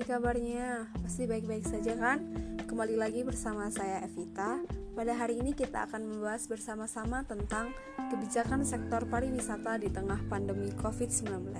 [0.00, 0.88] kabarnya?
[1.04, 2.24] Pasti baik-baik saja kan?
[2.64, 4.64] Kembali lagi bersama saya Evita.
[4.96, 7.68] Pada hari ini kita akan membahas bersama-sama tentang
[8.08, 11.52] kebijakan sektor pariwisata di tengah pandemi COVID-19.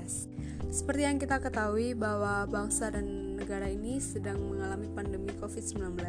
[0.72, 6.00] Seperti yang kita ketahui bahwa bangsa dan negara ini sedang mengalami pandemi COVID-19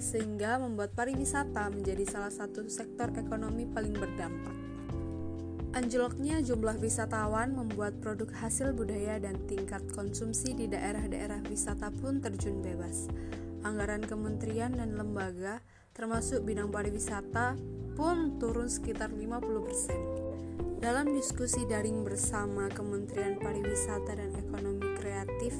[0.00, 4.69] sehingga membuat pariwisata menjadi salah satu sektor ekonomi paling berdampak.
[5.70, 12.58] Anjloknya jumlah wisatawan membuat produk hasil budaya dan tingkat konsumsi di daerah-daerah wisata pun terjun
[12.58, 13.06] bebas.
[13.62, 15.62] Anggaran kementerian dan lembaga,
[15.94, 17.54] termasuk bidang pariwisata,
[17.94, 20.82] pun turun sekitar 50%.
[20.82, 25.54] Dalam diskusi daring bersama Kementerian Pariwisata dan Ekonomi Kreatif,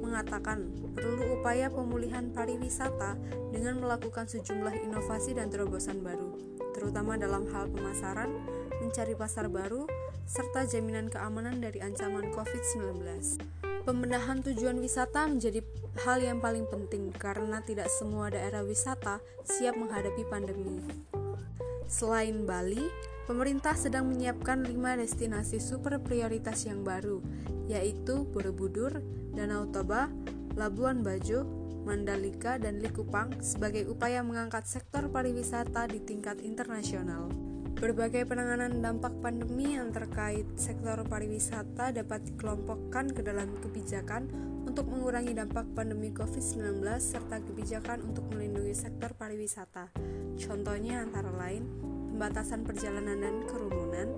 [0.00, 3.20] mengatakan perlu upaya pemulihan pariwisata
[3.52, 6.40] dengan melakukan sejumlah inovasi dan terobosan baru,
[6.72, 8.30] terutama dalam hal pemasaran,
[8.82, 9.86] mencari pasar baru,
[10.26, 12.98] serta jaminan keamanan dari ancaman COVID-19.
[13.82, 15.62] Pembenahan tujuan wisata menjadi
[16.06, 20.78] hal yang paling penting karena tidak semua daerah wisata siap menghadapi pandemi.
[21.90, 22.82] Selain Bali,
[23.26, 27.20] pemerintah sedang menyiapkan lima destinasi super prioritas yang baru,
[27.66, 29.02] yaitu Borobudur,
[29.34, 30.08] Danau Toba,
[30.54, 31.42] Labuan Bajo,
[31.82, 37.28] Mandalika, dan Likupang sebagai upaya mengangkat sektor pariwisata di tingkat internasional.
[37.82, 44.30] Berbagai penanganan dampak pandemi yang terkait sektor pariwisata dapat dikelompokkan ke dalam kebijakan
[44.62, 49.90] untuk mengurangi dampak pandemi COVID-19 serta kebijakan untuk melindungi sektor pariwisata.
[50.38, 51.66] Contohnya antara lain
[52.14, 54.14] pembatasan perjalanan dan kerumunan,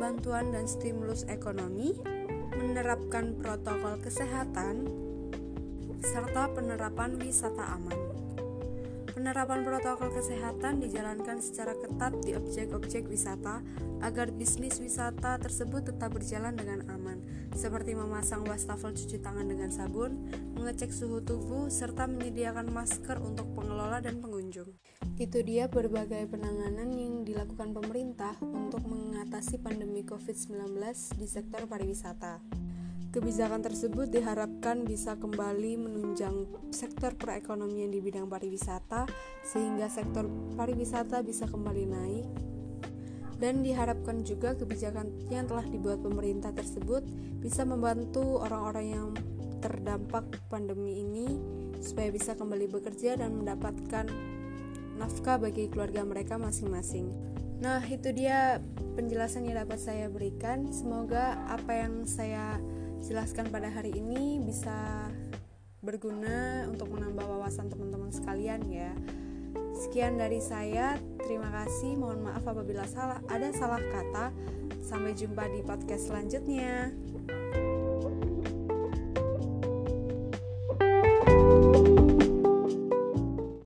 [0.00, 1.92] bantuan dan stimulus ekonomi,
[2.56, 4.88] menerapkan protokol kesehatan,
[6.00, 8.00] serta penerapan wisata aman.
[9.18, 13.66] Penerapan protokol kesehatan dijalankan secara ketat di objek-objek wisata
[13.98, 20.22] agar bisnis wisata tersebut tetap berjalan dengan aman, seperti memasang wastafel cuci tangan dengan sabun,
[20.54, 24.70] mengecek suhu tubuh, serta menyediakan masker untuk pengelola dan pengunjung.
[25.18, 30.78] Itu dia berbagai penanganan yang dilakukan pemerintah untuk mengatasi pandemi COVID-19
[31.18, 32.38] di sektor pariwisata.
[33.08, 39.08] Kebijakan tersebut diharapkan bisa kembali menunjang sektor perekonomian di bidang pariwisata
[39.40, 40.28] sehingga sektor
[40.60, 42.26] pariwisata bisa kembali naik
[43.40, 47.06] dan diharapkan juga kebijakan yang telah dibuat pemerintah tersebut
[47.40, 49.08] bisa membantu orang-orang yang
[49.64, 51.26] terdampak pandemi ini
[51.78, 54.04] supaya bisa kembali bekerja dan mendapatkan
[54.98, 57.08] nafkah bagi keluarga mereka masing-masing.
[57.58, 58.62] Nah, itu dia
[58.94, 60.70] penjelasan yang dapat saya berikan.
[60.70, 62.58] Semoga apa yang saya
[63.02, 65.08] jelaskan pada hari ini bisa
[65.78, 68.90] berguna untuk menambah wawasan teman-teman sekalian ya.
[69.78, 71.94] Sekian dari saya, terima kasih.
[71.94, 74.34] Mohon maaf apabila salah ada salah kata.
[74.82, 76.90] Sampai jumpa di podcast selanjutnya.